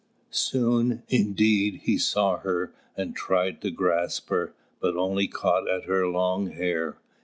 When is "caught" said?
5.27-5.69